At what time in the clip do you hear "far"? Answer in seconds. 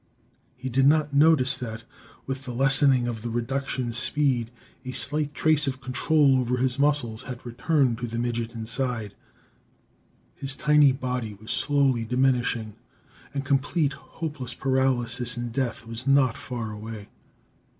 16.35-16.71